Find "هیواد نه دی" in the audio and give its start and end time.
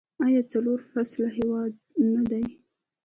1.37-2.43